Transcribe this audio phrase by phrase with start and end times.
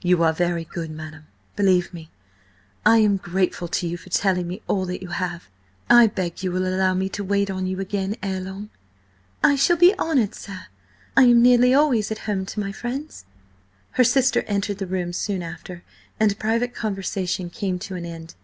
[0.00, 1.26] "You are very good, madam.
[1.56, 2.08] Believe me,
[2.84, 5.48] I am grateful to you for telling me all that you have.
[5.90, 8.70] I beg you will allow me to wait on you again ere long?"
[9.42, 10.66] "I shall be honoured, sir.
[11.16, 13.24] I am nearly always at home to my friends."
[13.94, 15.82] Her sister entered the room soon after,
[16.20, 18.36] and private conversation came to an end.